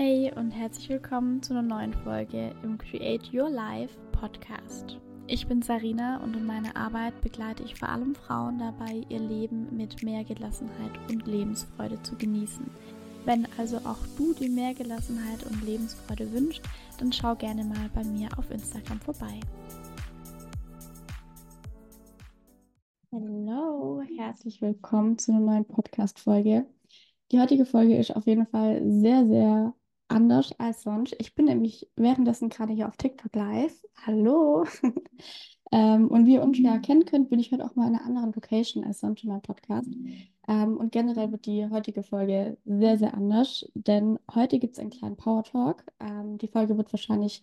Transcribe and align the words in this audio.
Hey 0.00 0.30
und 0.36 0.52
herzlich 0.52 0.88
willkommen 0.90 1.42
zu 1.42 1.52
einer 1.52 1.62
neuen 1.62 1.92
Folge 1.92 2.54
im 2.62 2.78
Create 2.78 3.34
Your 3.34 3.50
Life 3.50 3.98
Podcast. 4.12 4.96
Ich 5.26 5.48
bin 5.48 5.60
Sarina 5.60 6.22
und 6.22 6.36
in 6.36 6.46
meiner 6.46 6.76
Arbeit 6.76 7.20
begleite 7.20 7.64
ich 7.64 7.74
vor 7.74 7.88
allem 7.88 8.14
Frauen 8.14 8.60
dabei, 8.60 9.04
ihr 9.08 9.18
Leben 9.18 9.76
mit 9.76 10.00
mehr 10.04 10.22
Gelassenheit 10.22 10.92
und 11.10 11.26
Lebensfreude 11.26 12.00
zu 12.02 12.14
genießen. 12.14 12.64
Wenn 13.24 13.48
also 13.58 13.78
auch 13.78 13.98
du 14.16 14.32
dir 14.34 14.48
mehr 14.48 14.72
Gelassenheit 14.72 15.44
und 15.50 15.66
Lebensfreude 15.66 16.32
wünschst, 16.32 16.62
dann 17.00 17.12
schau 17.12 17.34
gerne 17.34 17.64
mal 17.64 17.90
bei 17.92 18.04
mir 18.04 18.28
auf 18.38 18.48
Instagram 18.52 19.00
vorbei. 19.00 19.40
Hallo, 23.10 24.00
herzlich 24.16 24.62
willkommen 24.62 25.18
zu 25.18 25.32
einer 25.32 25.40
neuen 25.40 25.64
Podcast-Folge. 25.64 26.66
Die 27.32 27.40
heutige 27.40 27.66
Folge 27.66 27.96
ist 27.96 28.14
auf 28.14 28.28
jeden 28.28 28.46
Fall 28.46 28.80
sehr, 28.84 29.26
sehr 29.26 29.74
anders 30.08 30.52
als 30.58 30.82
sonst. 30.82 31.14
Ich 31.18 31.34
bin 31.34 31.46
nämlich 31.46 31.88
währenddessen 31.96 32.48
gerade 32.48 32.72
hier 32.72 32.88
auf 32.88 32.96
TikTok 32.96 33.34
live. 33.34 33.84
Hallo. 34.06 34.64
ähm, 35.72 36.08
und 36.08 36.26
wie 36.26 36.34
ihr 36.34 36.42
uns 36.42 36.58
ja 36.58 36.78
kennen 36.78 37.04
könnt, 37.04 37.30
bin 37.30 37.38
ich 37.38 37.52
heute 37.52 37.64
auch 37.64 37.76
mal 37.76 37.88
in 37.88 37.94
einer 37.94 38.04
anderen 38.04 38.32
Location 38.32 38.84
als 38.84 39.00
sonst 39.00 39.22
in 39.22 39.30
meinem 39.30 39.42
Podcast. 39.42 39.90
Ähm, 40.48 40.76
und 40.76 40.92
generell 40.92 41.30
wird 41.30 41.46
die 41.46 41.68
heutige 41.68 42.02
Folge 42.02 42.56
sehr, 42.64 42.98
sehr 42.98 43.14
anders, 43.14 43.70
denn 43.74 44.18
heute 44.34 44.58
gibt 44.58 44.74
es 44.74 44.78
einen 44.78 44.90
kleinen 44.90 45.16
Power 45.16 45.44
Talk. 45.44 45.84
Ähm, 46.00 46.38
die 46.38 46.48
Folge 46.48 46.76
wird 46.76 46.92
wahrscheinlich 46.92 47.42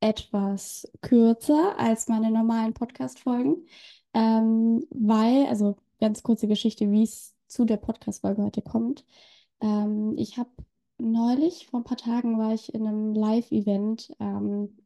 etwas 0.00 0.90
kürzer 1.00 1.78
als 1.78 2.08
meine 2.08 2.30
normalen 2.30 2.74
Podcast-Folgen, 2.74 3.66
ähm, 4.12 4.84
weil, 4.90 5.46
also 5.46 5.76
ganz 5.98 6.22
kurze 6.22 6.46
Geschichte, 6.46 6.90
wie 6.90 7.02
es 7.02 7.34
zu 7.46 7.64
der 7.64 7.78
Podcast-Folge 7.78 8.42
heute 8.42 8.62
kommt. 8.62 9.04
Ähm, 9.60 10.14
ich 10.16 10.36
habe 10.36 10.50
neulich, 10.98 11.66
vor 11.66 11.80
ein 11.80 11.84
paar 11.84 11.96
Tagen, 11.96 12.38
war 12.38 12.54
ich 12.54 12.74
in 12.74 12.86
einem 12.86 13.14
Live-Event 13.14 14.14
ähm, 14.20 14.76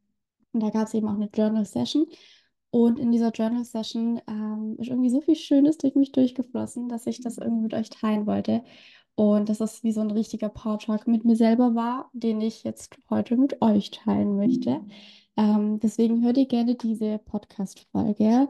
und 0.53 0.63
da 0.63 0.71
gab 0.71 0.87
es 0.87 0.95
eben 0.95 1.09
auch 1.09 1.15
eine 1.15 1.31
Journal-Session. 1.33 2.07
Und 2.71 2.99
in 2.99 3.13
dieser 3.13 3.31
Journal-Session 3.31 4.21
ähm, 4.29 4.77
ist 4.79 4.89
irgendwie 4.89 5.11
so 5.11 5.21
viel 5.21 5.37
Schönes 5.37 5.79
durch 5.79 5.95
mich 5.95 6.13
durchgeflossen, 6.13 6.89
dass 6.89 7.07
ich 7.07 7.21
das 7.21 7.39
irgendwie 7.39 7.63
mit 7.63 7.75
euch 7.75 7.91
teilen 7.91 8.27
wollte. 8.27 8.63
Und 9.15 9.49
dass 9.49 9.61
es 9.61 9.83
wie 9.83 9.93
so 9.93 10.01
ein 10.01 10.11
richtiger 10.11 10.49
Power-Talk 10.49 11.07
mit 11.07 11.25
mir 11.25 11.37
selber 11.37 11.75
war, 11.75 12.11
den 12.13 12.41
ich 12.41 12.65
jetzt 12.65 12.97
heute 13.11 13.37
mit 13.37 13.61
euch 13.63 13.91
teilen 13.91 14.37
möchte. 14.37 14.81
Ähm, 15.37 15.81
deswegen 15.81 16.23
hört 16.25 16.37
ihr 16.37 16.47
gerne 16.47 16.75
diese 16.75 17.19
Podcast-Folge 17.19 18.49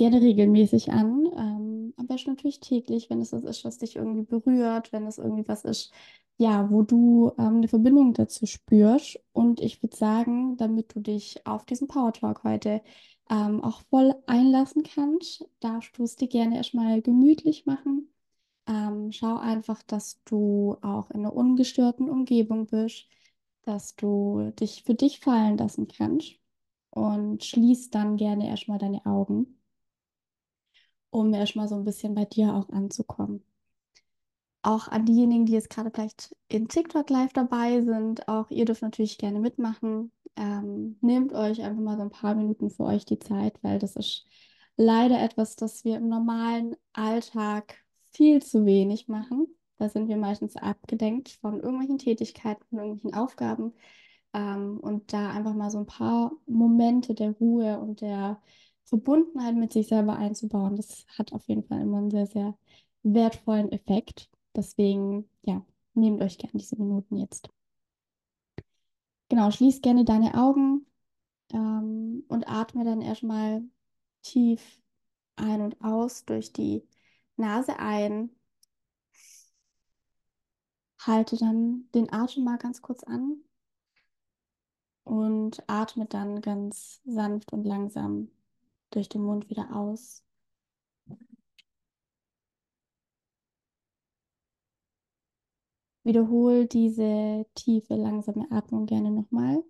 gerne 0.00 0.22
regelmäßig 0.22 0.90
an. 0.92 1.26
Ähm, 1.36 1.94
am 1.98 2.06
besten 2.06 2.30
natürlich 2.30 2.60
täglich, 2.60 3.10
wenn 3.10 3.20
es 3.20 3.32
was 3.32 3.44
ist, 3.44 3.66
was 3.66 3.76
dich 3.76 3.96
irgendwie 3.96 4.22
berührt, 4.22 4.92
wenn 4.92 5.06
es 5.06 5.18
irgendwie 5.18 5.46
was 5.46 5.62
ist, 5.64 5.92
ja, 6.40 6.70
wo 6.70 6.82
du 6.82 7.32
ähm, 7.38 7.56
eine 7.58 7.68
Verbindung 7.68 8.14
dazu 8.14 8.46
spürst. 8.46 9.20
Und 9.32 9.60
ich 9.60 9.82
würde 9.82 9.96
sagen, 9.96 10.56
damit 10.56 10.94
du 10.94 11.00
dich 11.00 11.46
auf 11.46 11.66
diesen 11.66 11.86
Power 11.86 12.14
Talk 12.14 12.44
heute 12.44 12.82
ähm, 13.30 13.62
auch 13.62 13.82
voll 13.90 14.14
einlassen 14.26 14.82
kannst, 14.82 15.44
darfst 15.60 15.98
du 15.98 16.04
es 16.04 16.16
dir 16.16 16.28
gerne 16.28 16.56
erstmal 16.56 17.02
gemütlich 17.02 17.66
machen. 17.66 18.08
Ähm, 18.66 19.12
schau 19.12 19.36
einfach, 19.36 19.82
dass 19.82 20.22
du 20.24 20.78
auch 20.82 21.10
in 21.10 21.20
einer 21.20 21.34
ungestörten 21.34 22.08
Umgebung 22.08 22.66
bist, 22.66 23.06
dass 23.64 23.94
du 23.96 24.50
dich 24.58 24.84
für 24.84 24.94
dich 24.94 25.20
fallen 25.20 25.58
lassen 25.58 25.88
kannst 25.88 26.36
und 26.90 27.44
schließ 27.44 27.90
dann 27.90 28.16
gerne 28.16 28.48
erstmal 28.48 28.78
deine 28.78 29.04
Augen, 29.04 29.60
um 31.10 31.34
erstmal 31.34 31.68
so 31.68 31.74
ein 31.74 31.84
bisschen 31.84 32.14
bei 32.14 32.24
dir 32.24 32.54
auch 32.54 32.70
anzukommen 32.70 33.44
auch 34.62 34.88
an 34.88 35.06
diejenigen, 35.06 35.46
die 35.46 35.52
jetzt 35.52 35.70
gerade 35.70 35.90
vielleicht 35.90 36.34
in 36.48 36.68
TikTok 36.68 37.08
live 37.10 37.32
dabei 37.32 37.80
sind, 37.82 38.28
auch 38.28 38.50
ihr 38.50 38.64
dürft 38.64 38.82
natürlich 38.82 39.18
gerne 39.18 39.40
mitmachen. 39.40 40.12
Ähm, 40.36 40.98
nehmt 41.00 41.32
euch 41.32 41.62
einfach 41.62 41.82
mal 41.82 41.96
so 41.96 42.02
ein 42.02 42.10
paar 42.10 42.34
Minuten 42.34 42.70
für 42.70 42.84
euch 42.84 43.04
die 43.04 43.18
Zeit, 43.18 43.58
weil 43.62 43.78
das 43.78 43.96
ist 43.96 44.26
leider 44.76 45.20
etwas, 45.22 45.56
das 45.56 45.84
wir 45.84 45.96
im 45.96 46.08
normalen 46.08 46.76
Alltag 46.92 47.76
viel 48.12 48.42
zu 48.42 48.66
wenig 48.66 49.08
machen. 49.08 49.46
Da 49.78 49.88
sind 49.88 50.08
wir 50.08 50.16
meistens 50.16 50.56
abgedenkt 50.56 51.30
von 51.40 51.60
irgendwelchen 51.60 51.98
Tätigkeiten, 51.98 52.64
von 52.68 52.78
irgendwelchen 52.78 53.14
Aufgaben. 53.18 53.72
Ähm, 54.34 54.78
und 54.80 55.12
da 55.12 55.30
einfach 55.30 55.54
mal 55.54 55.70
so 55.70 55.78
ein 55.78 55.86
paar 55.86 56.32
Momente 56.46 57.14
der 57.14 57.32
Ruhe 57.32 57.78
und 57.80 58.00
der 58.00 58.40
Verbundenheit 58.84 59.56
mit 59.56 59.72
sich 59.72 59.88
selber 59.88 60.16
einzubauen, 60.16 60.76
das 60.76 61.06
hat 61.16 61.32
auf 61.32 61.46
jeden 61.48 61.64
Fall 61.64 61.80
immer 61.80 61.98
einen 61.98 62.10
sehr, 62.10 62.26
sehr 62.26 62.58
wertvollen 63.02 63.72
Effekt. 63.72 64.28
Deswegen, 64.56 65.28
ja, 65.42 65.64
nehmt 65.94 66.20
euch 66.22 66.38
gerne 66.38 66.58
diese 66.58 66.76
Minuten 66.76 67.16
jetzt. 67.16 67.48
Genau, 69.28 69.50
schließ 69.50 69.80
gerne 69.80 70.04
deine 70.04 70.34
Augen 70.34 70.86
ähm, 71.52 72.24
und 72.28 72.48
atme 72.48 72.84
dann 72.84 73.00
erstmal 73.02 73.62
tief 74.22 74.80
ein 75.36 75.60
und 75.62 75.80
aus 75.82 76.24
durch 76.24 76.52
die 76.52 76.86
Nase 77.36 77.78
ein. 77.78 78.30
Halte 81.00 81.36
dann 81.36 81.88
den 81.94 82.12
Atem 82.12 82.44
mal 82.44 82.58
ganz 82.58 82.82
kurz 82.82 83.02
an 83.04 83.42
und 85.04 85.62
atme 85.68 86.06
dann 86.06 86.40
ganz 86.40 87.00
sanft 87.04 87.52
und 87.52 87.64
langsam 87.64 88.30
durch 88.90 89.08
den 89.08 89.22
Mund 89.22 89.50
wieder 89.50 89.74
aus. 89.74 90.24
Wiederhol 96.04 96.66
diese 96.66 97.46
tiefe, 97.54 97.94
langsame 97.94 98.50
Atmung 98.50 98.86
gerne 98.86 99.10
nochmal. 99.10 99.62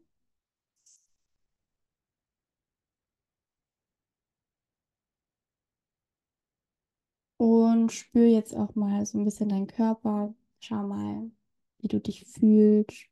Und 7.38 7.90
spür 7.90 8.26
jetzt 8.26 8.54
auch 8.54 8.74
mal 8.74 9.04
so 9.06 9.18
ein 9.18 9.24
bisschen 9.24 9.48
deinen 9.48 9.66
Körper. 9.66 10.34
Schau 10.60 10.86
mal, 10.86 11.30
wie 11.78 11.88
du 11.88 11.98
dich 11.98 12.24
fühlst, 12.26 13.08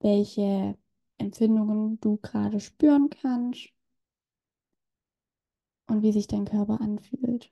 welche 0.00 0.78
Empfindungen 1.18 2.00
du 2.00 2.16
gerade 2.18 2.60
spüren 2.60 3.10
kannst 3.10 3.70
und 5.88 6.02
wie 6.02 6.12
sich 6.12 6.28
dein 6.28 6.44
Körper 6.44 6.80
anfühlt. 6.80 7.50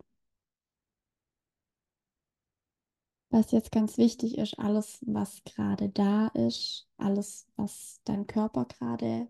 Was 3.35 3.51
jetzt 3.51 3.73
ganz 3.73 3.99
wichtig 3.99 4.39
ist, 4.39 4.61
alles, 4.61 5.01
was 5.09 5.43
gerade 5.45 5.89
da 5.89 6.29
ist, 6.29 6.87
alles, 6.99 7.49
was 7.57 8.01
dein 8.05 8.29
Körper 8.29 8.65
gerade 8.65 9.27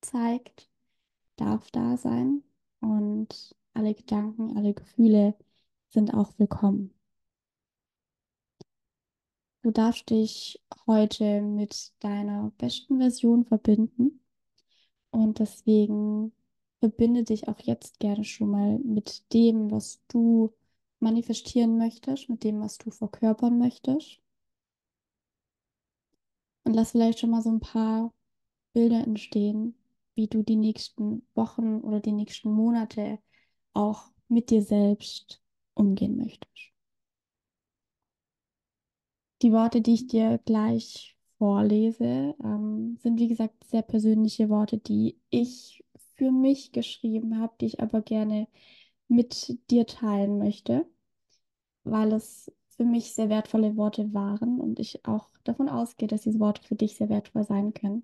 zeigt, 0.00 0.70
darf 1.36 1.70
da 1.70 1.98
sein. 1.98 2.42
Und 2.80 3.54
alle 3.74 3.92
Gedanken, 3.92 4.56
alle 4.56 4.72
Gefühle 4.72 5.34
sind 5.90 6.14
auch 6.14 6.32
willkommen. 6.38 6.94
Du 9.60 9.72
darfst 9.72 10.08
dich 10.08 10.62
heute 10.86 11.42
mit 11.42 11.92
deiner 12.00 12.50
besten 12.56 12.96
Version 12.96 13.44
verbinden. 13.44 14.20
Und 15.10 15.38
deswegen 15.38 16.32
verbinde 16.80 17.24
dich 17.24 17.46
auch 17.46 17.60
jetzt 17.60 18.00
gerne 18.00 18.24
schon 18.24 18.48
mal 18.48 18.78
mit 18.78 19.30
dem, 19.34 19.70
was 19.70 20.00
du 20.08 20.54
manifestieren 21.04 21.78
möchtest, 21.78 22.28
mit 22.28 22.42
dem, 22.42 22.60
was 22.60 22.78
du 22.78 22.90
verkörpern 22.90 23.58
möchtest. 23.58 24.20
Und 26.64 26.74
lass 26.74 26.92
vielleicht 26.92 27.20
schon 27.20 27.30
mal 27.30 27.42
so 27.42 27.50
ein 27.50 27.60
paar 27.60 28.12
Bilder 28.72 29.04
entstehen, 29.04 29.76
wie 30.16 30.26
du 30.26 30.42
die 30.42 30.56
nächsten 30.56 31.26
Wochen 31.34 31.80
oder 31.80 32.00
die 32.00 32.12
nächsten 32.12 32.50
Monate 32.50 33.18
auch 33.74 34.10
mit 34.28 34.50
dir 34.50 34.62
selbst 34.62 35.42
umgehen 35.74 36.16
möchtest. 36.16 36.72
Die 39.42 39.52
Worte, 39.52 39.82
die 39.82 39.94
ich 39.94 40.06
dir 40.06 40.40
gleich 40.46 41.16
vorlese, 41.38 42.34
ähm, 42.42 42.96
sind 43.02 43.18
wie 43.18 43.28
gesagt 43.28 43.62
sehr 43.64 43.82
persönliche 43.82 44.48
Worte, 44.48 44.78
die 44.78 45.20
ich 45.28 45.84
für 46.16 46.30
mich 46.30 46.72
geschrieben 46.72 47.38
habe, 47.38 47.54
die 47.60 47.66
ich 47.66 47.80
aber 47.80 48.00
gerne 48.00 48.48
mit 49.08 49.58
dir 49.70 49.86
teilen 49.86 50.38
möchte 50.38 50.86
weil 51.84 52.12
es 52.12 52.52
für 52.76 52.84
mich 52.84 53.14
sehr 53.14 53.28
wertvolle 53.28 53.76
Worte 53.76 54.12
waren 54.12 54.60
und 54.60 54.80
ich 54.80 55.04
auch 55.06 55.28
davon 55.44 55.68
ausgehe, 55.68 56.08
dass 56.08 56.22
diese 56.22 56.40
Worte 56.40 56.62
für 56.62 56.74
dich 56.74 56.96
sehr 56.96 57.08
wertvoll 57.08 57.44
sein 57.44 57.72
können. 57.72 58.02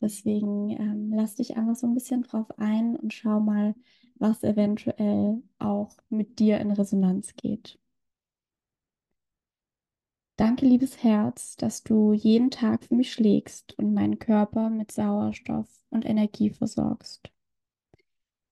Deswegen 0.00 0.70
ähm, 0.70 1.12
lass 1.12 1.36
dich 1.36 1.56
einfach 1.56 1.76
so 1.76 1.86
ein 1.86 1.94
bisschen 1.94 2.22
drauf 2.22 2.46
ein 2.58 2.96
und 2.96 3.12
schau 3.12 3.40
mal, 3.40 3.74
was 4.16 4.42
eventuell 4.42 5.42
auch 5.58 5.96
mit 6.08 6.38
dir 6.38 6.58
in 6.58 6.70
Resonanz 6.72 7.34
geht. 7.36 7.78
Danke, 10.36 10.66
liebes 10.66 11.02
Herz, 11.02 11.56
dass 11.56 11.82
du 11.82 12.12
jeden 12.12 12.52
Tag 12.52 12.84
für 12.84 12.94
mich 12.94 13.12
schlägst 13.12 13.76
und 13.76 13.92
meinen 13.92 14.20
Körper 14.20 14.70
mit 14.70 14.92
Sauerstoff 14.92 15.66
und 15.90 16.04
Energie 16.04 16.50
versorgst. 16.50 17.32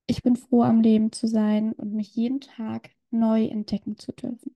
Ich 0.08 0.22
bin 0.22 0.34
froh, 0.34 0.62
am 0.62 0.80
Leben 0.80 1.12
zu 1.12 1.28
sein 1.28 1.72
und 1.72 1.92
mich 1.92 2.14
jeden 2.16 2.40
Tag 2.40 2.90
neu 3.18 3.44
entdecken 3.46 3.98
zu 3.98 4.12
dürfen. 4.12 4.54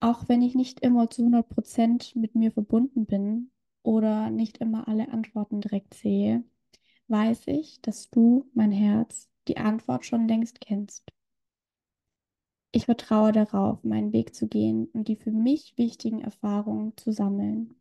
Auch 0.00 0.28
wenn 0.28 0.42
ich 0.42 0.54
nicht 0.54 0.80
immer 0.80 1.10
zu 1.10 1.22
100% 1.22 2.18
mit 2.18 2.34
mir 2.34 2.52
verbunden 2.52 3.06
bin 3.06 3.50
oder 3.82 4.30
nicht 4.30 4.58
immer 4.58 4.88
alle 4.88 5.10
Antworten 5.10 5.60
direkt 5.60 5.94
sehe, 5.94 6.42
weiß 7.08 7.48
ich, 7.48 7.80
dass 7.82 8.08
du, 8.10 8.48
mein 8.54 8.72
Herz, 8.72 9.28
die 9.48 9.58
Antwort 9.58 10.06
schon 10.06 10.26
längst 10.26 10.60
kennst. 10.60 11.12
Ich 12.72 12.84
vertraue 12.84 13.32
darauf, 13.32 13.82
meinen 13.82 14.12
Weg 14.12 14.34
zu 14.34 14.46
gehen 14.46 14.86
und 14.92 15.08
die 15.08 15.16
für 15.16 15.32
mich 15.32 15.76
wichtigen 15.76 16.20
Erfahrungen 16.20 16.96
zu 16.96 17.12
sammeln. 17.12 17.74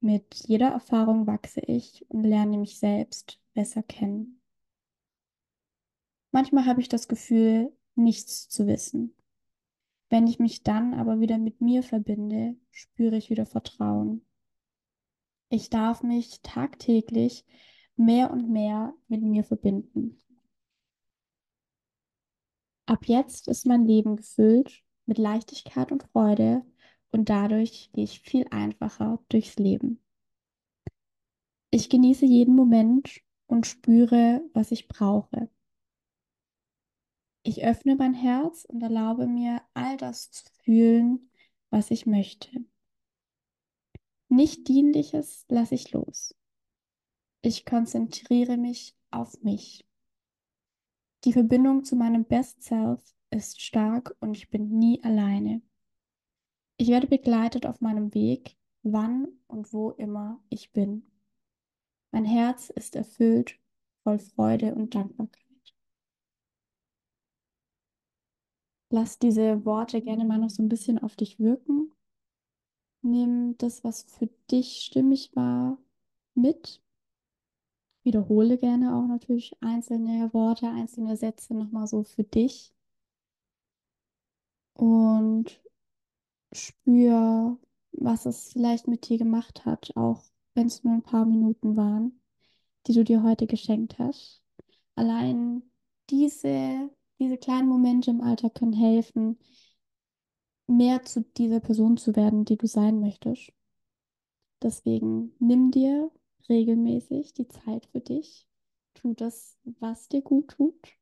Mit 0.00 0.34
jeder 0.46 0.68
Erfahrung 0.68 1.26
wachse 1.26 1.60
ich 1.60 2.06
und 2.08 2.22
lerne 2.22 2.56
mich 2.56 2.78
selbst 2.78 3.40
besser 3.52 3.82
kennen. 3.82 4.39
Manchmal 6.32 6.66
habe 6.66 6.80
ich 6.80 6.88
das 6.88 7.08
Gefühl, 7.08 7.72
nichts 7.94 8.48
zu 8.48 8.66
wissen. 8.66 9.14
Wenn 10.08 10.26
ich 10.26 10.38
mich 10.38 10.62
dann 10.62 10.94
aber 10.94 11.20
wieder 11.20 11.38
mit 11.38 11.60
mir 11.60 11.82
verbinde, 11.82 12.56
spüre 12.70 13.16
ich 13.16 13.30
wieder 13.30 13.46
Vertrauen. 13.46 14.24
Ich 15.48 15.70
darf 15.70 16.02
mich 16.02 16.40
tagtäglich 16.42 17.44
mehr 17.96 18.30
und 18.30 18.48
mehr 18.48 18.94
mit 19.08 19.22
mir 19.22 19.44
verbinden. 19.44 20.22
Ab 22.86 23.06
jetzt 23.06 23.46
ist 23.46 23.66
mein 23.66 23.84
Leben 23.84 24.16
gefüllt 24.16 24.82
mit 25.06 25.18
Leichtigkeit 25.18 25.92
und 25.92 26.04
Freude 26.04 26.64
und 27.12 27.28
dadurch 27.28 27.90
gehe 27.92 28.04
ich 28.04 28.20
viel 28.20 28.46
einfacher 28.50 29.20
durchs 29.28 29.56
Leben. 29.56 30.00
Ich 31.70 31.88
genieße 31.88 32.26
jeden 32.26 32.56
Moment 32.56 33.20
und 33.46 33.66
spüre, 33.66 34.42
was 34.54 34.72
ich 34.72 34.88
brauche. 34.88 35.48
Ich 37.50 37.64
öffne 37.64 37.96
mein 37.96 38.14
Herz 38.14 38.64
und 38.64 38.80
erlaube 38.80 39.26
mir, 39.26 39.60
all 39.74 39.96
das 39.96 40.30
zu 40.30 40.44
fühlen, 40.62 41.32
was 41.70 41.90
ich 41.90 42.06
möchte. 42.06 42.48
Nicht 44.28 44.68
dienliches 44.68 45.46
lasse 45.48 45.74
ich 45.74 45.90
los. 45.90 46.36
Ich 47.42 47.66
konzentriere 47.66 48.56
mich 48.56 48.96
auf 49.10 49.42
mich. 49.42 49.84
Die 51.24 51.32
Verbindung 51.32 51.82
zu 51.82 51.96
meinem 51.96 52.24
Best 52.24 52.62
Self 52.62 53.02
ist 53.30 53.60
stark 53.60 54.16
und 54.20 54.36
ich 54.36 54.48
bin 54.50 54.78
nie 54.78 55.02
alleine. 55.02 55.60
Ich 56.76 56.86
werde 56.86 57.08
begleitet 57.08 57.66
auf 57.66 57.80
meinem 57.80 58.14
Weg, 58.14 58.56
wann 58.84 59.26
und 59.48 59.72
wo 59.72 59.90
immer 59.90 60.40
ich 60.50 60.70
bin. 60.70 61.02
Mein 62.12 62.26
Herz 62.26 62.70
ist 62.70 62.94
erfüllt 62.94 63.58
voll 64.04 64.20
Freude 64.20 64.72
und 64.76 64.94
Dankbarkeit. 64.94 65.49
Lass 68.90 69.18
diese 69.18 69.64
Worte 69.64 70.02
gerne 70.02 70.24
mal 70.24 70.38
noch 70.38 70.50
so 70.50 70.62
ein 70.62 70.68
bisschen 70.68 70.98
auf 70.98 71.16
dich 71.16 71.38
wirken. 71.38 71.92
Nimm 73.02 73.56
das, 73.58 73.84
was 73.84 74.02
für 74.02 74.28
dich 74.50 74.82
stimmig 74.82 75.34
war, 75.34 75.78
mit. 76.34 76.82
Wiederhole 78.02 78.58
gerne 78.58 78.96
auch 78.96 79.06
natürlich 79.06 79.56
einzelne 79.60 80.32
Worte, 80.34 80.68
einzelne 80.68 81.16
Sätze 81.16 81.54
nochmal 81.54 81.86
so 81.86 82.02
für 82.02 82.24
dich. 82.24 82.74
Und 84.74 85.60
spür, 86.52 87.58
was 87.92 88.26
es 88.26 88.52
vielleicht 88.52 88.88
mit 88.88 89.08
dir 89.08 89.18
gemacht 89.18 89.64
hat, 89.66 89.96
auch 89.96 90.22
wenn 90.54 90.66
es 90.66 90.82
nur 90.82 90.94
ein 90.94 91.02
paar 91.02 91.26
Minuten 91.26 91.76
waren, 91.76 92.20
die 92.86 92.94
du 92.94 93.04
dir 93.04 93.22
heute 93.22 93.46
geschenkt 93.46 93.98
hast. 93.98 94.42
Allein 94.96 95.62
diese 96.10 96.90
diese 97.20 97.36
kleinen 97.36 97.68
Momente 97.68 98.10
im 98.10 98.22
Alltag 98.22 98.54
können 98.54 98.72
helfen, 98.72 99.38
mehr 100.66 101.04
zu 101.04 101.22
dieser 101.36 101.60
Person 101.60 101.96
zu 101.96 102.16
werden, 102.16 102.44
die 102.44 102.56
du 102.56 102.66
sein 102.66 103.00
möchtest. 103.00 103.52
Deswegen 104.62 105.34
nimm 105.38 105.70
dir 105.70 106.10
regelmäßig 106.48 107.34
die 107.34 107.48
Zeit 107.48 107.86
für 107.86 108.00
dich. 108.00 108.46
Tu 108.94 109.14
das, 109.14 109.58
was 109.78 110.08
dir 110.08 110.22
gut 110.22 110.48
tut. 110.48 110.96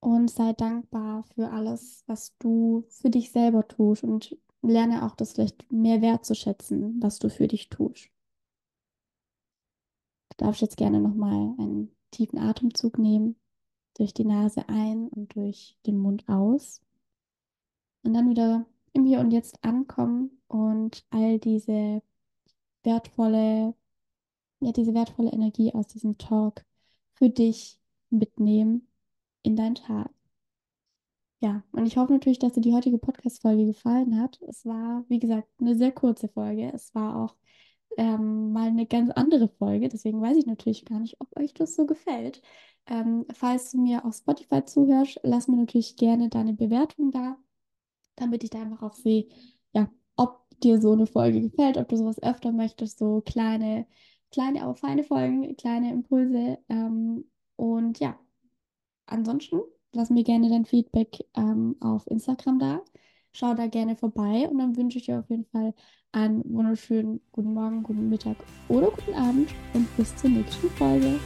Und 0.00 0.30
sei 0.30 0.52
dankbar 0.52 1.24
für 1.34 1.50
alles, 1.50 2.04
was 2.06 2.36
du 2.38 2.84
für 2.88 3.10
dich 3.10 3.32
selber 3.32 3.66
tust 3.66 4.04
und 4.04 4.36
lerne 4.62 5.04
auch 5.04 5.16
das 5.16 5.32
vielleicht 5.32 5.72
mehr 5.72 6.02
wertzuschätzen, 6.02 7.02
was 7.02 7.18
du 7.18 7.30
für 7.30 7.48
dich 7.48 7.68
tust. 7.68 8.10
Du 10.30 10.44
darfst 10.44 10.60
jetzt 10.60 10.76
gerne 10.76 11.00
nochmal 11.00 11.54
einen 11.58 11.96
tiefen 12.10 12.38
Atemzug 12.38 12.98
nehmen 12.98 13.36
durch 13.98 14.14
die 14.14 14.24
Nase 14.24 14.68
ein 14.68 15.08
und 15.08 15.34
durch 15.34 15.76
den 15.86 15.98
Mund 15.98 16.28
aus. 16.28 16.80
Und 18.02 18.14
dann 18.14 18.30
wieder 18.30 18.64
im 18.92 19.04
Hier 19.04 19.20
und 19.20 19.32
Jetzt 19.32 19.62
ankommen 19.64 20.40
und 20.48 21.04
all 21.10 21.38
diese 21.38 22.02
wertvolle, 22.84 23.74
ja, 24.60 24.72
diese 24.72 24.94
wertvolle 24.94 25.30
Energie 25.32 25.74
aus 25.74 25.88
diesem 25.88 26.18
Talk 26.18 26.64
für 27.14 27.28
dich 27.30 27.80
mitnehmen 28.10 28.88
in 29.42 29.56
deinen 29.56 29.74
Tag. 29.74 30.10
Ja, 31.40 31.62
und 31.72 31.86
ich 31.86 31.96
hoffe 31.96 32.12
natürlich, 32.12 32.40
dass 32.40 32.54
dir 32.54 32.60
die 32.62 32.72
heutige 32.72 32.98
Podcast-Folge 32.98 33.66
gefallen 33.66 34.20
hat. 34.20 34.40
Es 34.48 34.66
war, 34.66 35.04
wie 35.08 35.20
gesagt, 35.20 35.48
eine 35.60 35.76
sehr 35.76 35.92
kurze 35.92 36.28
Folge. 36.28 36.72
Es 36.74 36.94
war 36.96 37.16
auch 37.16 37.36
ähm, 37.96 38.52
mal 38.52 38.68
eine 38.68 38.86
ganz 38.86 39.10
andere 39.10 39.48
Folge. 39.48 39.88
Deswegen 39.88 40.20
weiß 40.20 40.36
ich 40.36 40.46
natürlich 40.46 40.84
gar 40.84 40.98
nicht, 40.98 41.20
ob 41.20 41.28
euch 41.38 41.54
das 41.54 41.76
so 41.76 41.86
gefällt. 41.86 42.42
Ähm, 42.88 43.26
falls 43.34 43.70
du 43.72 43.78
mir 43.78 44.04
auf 44.04 44.16
Spotify 44.16 44.64
zuhörst, 44.64 45.20
lass 45.22 45.46
mir 45.46 45.56
natürlich 45.56 45.96
gerne 45.96 46.28
deine 46.30 46.54
Bewertung 46.54 47.10
da, 47.10 47.36
damit 48.16 48.44
ich 48.44 48.50
da 48.50 48.62
einfach 48.62 48.82
auch 48.82 48.94
sehe, 48.94 49.26
ja, 49.72 49.90
ob 50.16 50.48
dir 50.60 50.80
so 50.80 50.92
eine 50.92 51.06
Folge 51.06 51.42
gefällt, 51.42 51.76
ob 51.76 51.88
du 51.88 51.96
sowas 51.96 52.22
öfter 52.22 52.50
möchtest, 52.50 52.98
so 52.98 53.20
kleine, 53.20 53.86
kleine, 54.32 54.62
aber 54.62 54.74
feine 54.74 55.04
Folgen, 55.04 55.54
kleine 55.56 55.92
Impulse. 55.92 56.58
Ähm, 56.70 57.24
und 57.56 57.98
ja, 58.00 58.18
ansonsten 59.06 59.60
lass 59.92 60.08
mir 60.08 60.24
gerne 60.24 60.48
dein 60.48 60.64
Feedback 60.64 61.26
ähm, 61.36 61.76
auf 61.80 62.06
Instagram 62.06 62.58
da. 62.58 62.80
Schau 63.32 63.52
da 63.54 63.66
gerne 63.66 63.96
vorbei 63.96 64.48
und 64.48 64.58
dann 64.58 64.76
wünsche 64.76 64.98
ich 64.98 65.04
dir 65.04 65.18
auf 65.18 65.28
jeden 65.28 65.44
Fall 65.44 65.74
einen 66.12 66.42
wunderschönen 66.46 67.20
guten 67.32 67.52
Morgen, 67.52 67.82
guten 67.82 68.08
Mittag 68.08 68.36
oder 68.68 68.90
guten 68.90 69.14
Abend 69.14 69.50
und 69.74 69.94
bis 69.98 70.16
zur 70.16 70.30
nächsten 70.30 70.70
Folge. 70.70 71.20